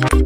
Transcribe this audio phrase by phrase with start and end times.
[0.00, 0.22] Hello，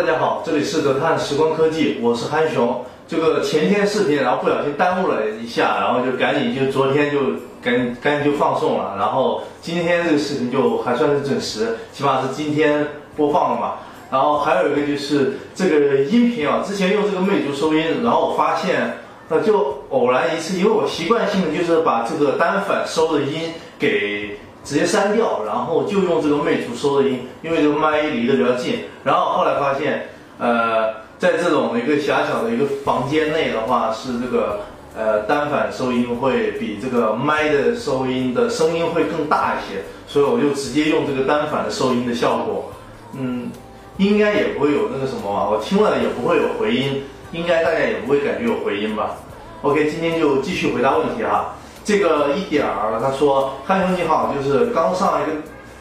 [0.00, 2.82] 大家好，这里是德探时光科技，我是憨熊。
[3.06, 7.18] 这个前天视频，然后不小心耽误了一下，然后就赶紧就昨天就
[7.60, 13.74] 赶赶紧就放送了，然后今天这个视频就还算是准时，起码是今天播放了嘛。
[14.10, 18.96] 然后还有一个就是这个音频啊，之前用这个魅族收音，然后我发现，
[19.30, 28.80] 那，就偶然一次，因为我习惯性的就是把这个单反收的音给直接删掉，然后就用这个魅族收的音，因为这个麦离得比较近。
[29.04, 30.08] 然后后来发现，
[30.38, 34.62] 呃，在这种一个狭小的一个房间内的话，是这个
[34.98, 42.72] 呃单反收音会比这个麦的收音的声音会更大一些，所以我就直接用这个单反的收音的效果，
[43.16, 43.48] 嗯。
[43.96, 49.16] 应该也不会有那个什么吧，我听了也不会有回音，应该大家也不会感觉有回音吧。
[49.62, 51.54] OK，今天就继续回答问题哈。
[51.84, 55.32] 这个一点儿，他说：“汉兄你好，就是刚上一个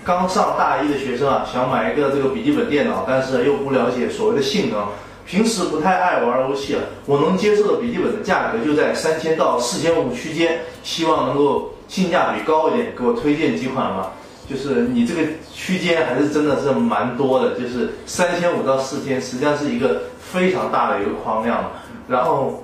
[0.03, 4.87] 刚上大一的学生啊，想买一个这个笔记本电脑，但是又不了解所谓的性能，
[5.25, 14.11] 平时不太爱玩游戏，我能接受的笔记本的价格就在三千到四千五区间，希望能够性价比高一点，给我推荐几款吧。”
[14.49, 15.21] 就是你这个
[15.53, 21.71] 区间还是真的是蛮多的，就是三千五到四千，实际上是一个非常大的一个框量了。
[22.07, 22.63] 然后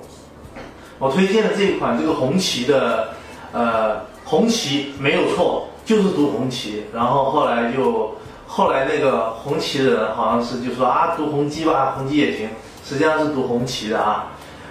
[0.98, 3.10] 我推荐的这一款这个红旗的，
[3.52, 6.84] 呃，红旗没有错，就是读红旗。
[6.92, 8.16] 然后后来就
[8.48, 12.48] 后来那个红旗的人好像是就说啊，读红基吧，红基也行。
[12.84, 14.26] 实际上是读红旗的啊，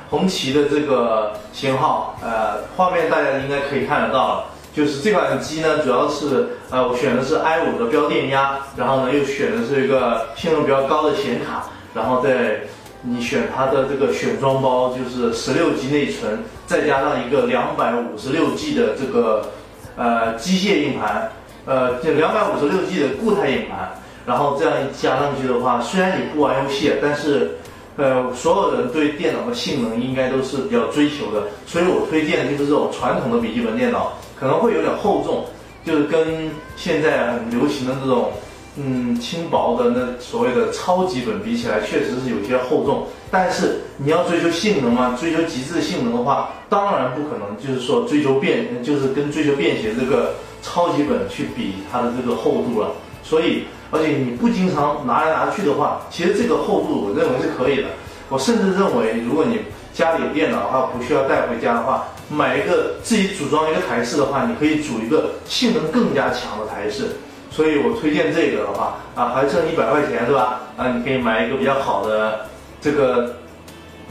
[0.09, 4.45] 红旗的这个型号，呃，画面大家应该可以看得到了。
[4.75, 12.59] 就是这款机呢，主要是呃，我选的是 i 五的标电压，然后呢又选的是一个性能比较高的显卡，然后再
[13.01, 19.49] 你选它的这个选装包，就是十六 G 内存，再加上一个两百五十六 G 的这个
[19.95, 21.31] 呃机械硬盘，
[21.65, 23.91] 呃，这两百五十六 G 的固态硬盘，
[24.25, 27.58] 然后这样加上去的话，虽然你不玩游戏，但是
[27.98, 34.14] 呃，所有人对电脑的性能应该都是比较追求的，所以我推荐的就是这种传统的笔记本电脑。
[34.38, 35.45] 可能会有点厚重，
[35.86, 38.33] 就是跟现在很流行的这种，
[38.76, 43.08] 嗯，轻薄的那所谓的超级本比起来，确实是有些厚重。
[43.32, 52.92] 但是你要追求性能嘛，追求极致性能的话，当然不可能就是说追求便，就是跟追求便携这个超级本去比它的这个厚度了。
[53.27, 57.87] 所以，而且你不经常拿来拿去的话，其实这个厚度我认为是可以的。
[58.30, 59.59] 我甚至认为，如果你
[59.93, 67.17] 家里有电脑的话，不需要带回家的话，买一个自己组装一个台式的话，你可以组一个性能更加强的台式。
[67.49, 70.61] 所以我推荐这个的话，啊，还剩一百块钱是吧？
[70.77, 72.45] 啊，你可以买一个比较好的
[72.80, 73.37] 这个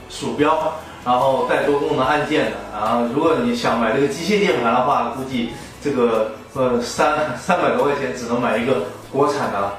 [0.08, 0.72] 鼠标，
[1.04, 2.56] 然后带多功能按键的。
[2.72, 5.50] 然后如果你想买这个机械键盘的话，估计
[5.82, 9.74] 这个呃三三百多块钱只能买一个国产的了，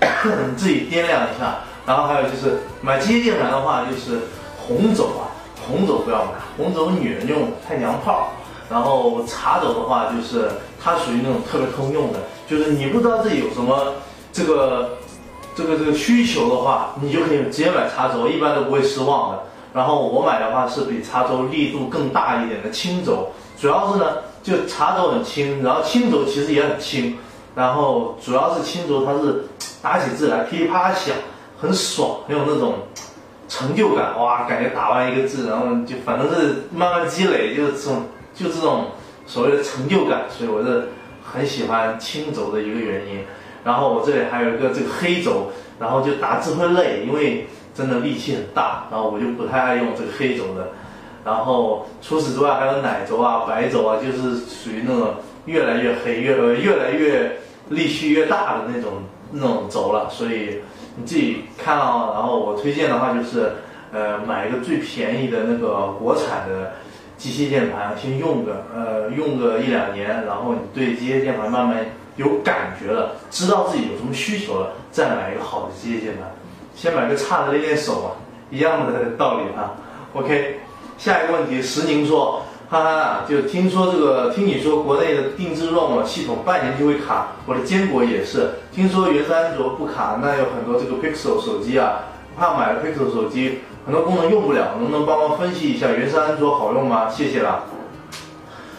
[0.50, 1.58] 你自己掂量一下。
[1.86, 4.20] 然后还有就是买机械键盘的话，就是
[4.58, 5.30] 红轴啊。
[5.68, 8.30] 红轴不要买，红轴女人用太娘炮。
[8.68, 10.48] 然后茶轴的话，就是
[10.82, 13.94] 它属于那种特别通用的，就是你不知道自己有什么
[14.32, 14.98] 这个
[15.54, 19.42] 这个这个需求的话，你就可以直接买茶轴，一般都不会失望的。
[19.72, 24.06] 然后我买的话是比茶轴力度更大一点的轻轴，主要是呢，
[24.42, 27.18] 就茶轴很轻，然后轻轴其实也很轻，
[27.54, 29.44] 然后主要是轻轴它是
[29.82, 31.14] 打起字来噼里啪啦响，
[31.60, 32.74] 很爽，很有那种。
[33.52, 38.84] 成就感哇，感觉打完一个字，然后就反正是慢慢积累，就是这种就这种
[39.26, 40.90] 所谓的成就感，所以我是
[41.24, 43.24] 很喜欢轻轴的一个原因。
[43.64, 45.50] 然后我这里还有一个这个黑轴，
[45.80, 50.68] 然后就打字会累，因为真的力气很大，然后我就不太爱用这个黑轴的。
[51.24, 55.14] 然后除此之外还有奶轴啊、白轴啊，就是属于那种
[55.46, 57.38] 越来越黑、越呃越来越
[57.68, 58.92] 力气越大的那种
[59.32, 60.60] 那种轴了，所以。
[60.96, 63.52] 你自己看啊，然后我推荐的话就是，
[63.92, 66.72] 呃，买一个最便宜的那个国产的
[67.16, 71.86] 机械键盘，先用个呃用个一两年，然后你对机械键盘慢慢
[72.16, 76.28] 有感觉了，知道自己有什么需求了，再买一个好的机械键盘。
[76.74, 78.10] 先买个差的练练手嘛，
[78.50, 79.78] 一样的道理啊。
[80.12, 80.58] OK，
[81.00, 82.42] 下一个问题，石宁说。
[82.68, 88.48] 哈哈，就听说这个，听你说国内的定制 ROM 系统半年就会卡，我的坚果也是。
[88.72, 92.02] 听说原生安卓不卡，那有很多这个 Pixel 手机啊，
[92.38, 97.08] 怕买了 Pixel 手机很多功能用不了，能不能帮忙分析一下原生安卓好用吗？
[97.10, 97.64] 谢谢了。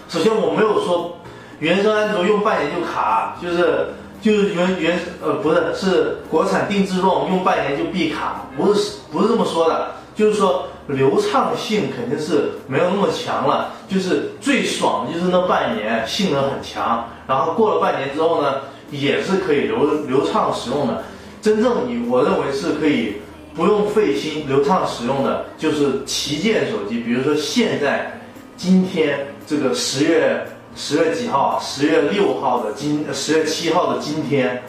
[0.07, 1.18] 首先我没有说
[1.59, 3.88] 原生安卓用半年就卡，就是
[4.21, 10.68] 就是原原呃不是是国产定制 ROM 用半年就必卡，不是不是这么说的，就是说。
[10.96, 13.74] 流畅性肯定是没有那么强了。
[13.88, 21.04] 就是最爽就是那半年性能很强，然后过了半年之后呢，也是可以流流畅使用的。
[21.42, 23.16] 真正你我认为是可以
[23.56, 28.20] 不用费心流畅使用的，就是旗舰手机，比如说现在
[28.56, 30.46] 今天这个十月
[30.76, 31.60] 十月几号？
[31.62, 34.62] 十月六号的今十月七号的今天。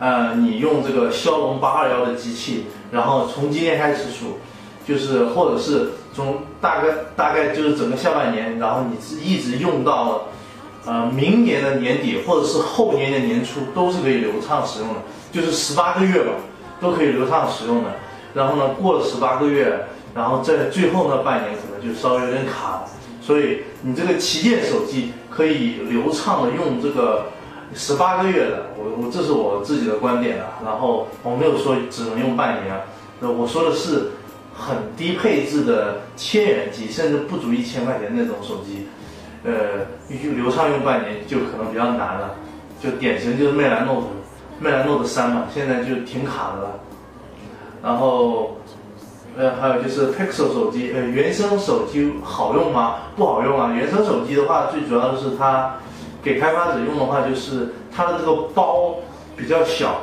[0.00, 4.38] 呃，你用这个骁龙八二幺的机器，然后从今天开始数，
[4.88, 10.28] 就是或者是从大概大概就是整个下半年，然后你是一直用到，
[10.86, 14.94] 呃，明年的年底或者是后年的年初都是可以流畅使用的，
[15.30, 16.32] 就是十八个月吧，
[16.80, 17.90] 都可以流畅使用的。
[18.32, 22.84] 然后呢，过了十八个月，然后在最后那半年可能就稍微有点卡了。
[23.20, 27.26] 所以你这个旗舰手机可以流畅的用这个。
[27.74, 32.74] 十八个月的，我我这是我自己的观点啊，然后我没有说只能用半年，
[33.20, 34.12] 那我说的是
[34.58, 38.88] 很低配置的千元机，甚至不足一千块钱那种手机，
[39.44, 39.86] 呃，
[40.34, 42.34] 流畅用半年就可能比较难了，
[42.82, 44.08] 就典型就是魅蓝 Note，
[44.58, 46.80] 魅蓝 Note 三嘛，现在就挺卡的了，
[47.82, 48.58] 然后
[49.36, 52.96] 呃还有就是 Pixel 手机，呃原生手机好用吗？
[53.16, 55.74] 不好用啊，原生手机的话，最主要的是它。
[56.20, 58.96] 给开发者用的话，就是它的这个包
[59.36, 60.00] 比较小。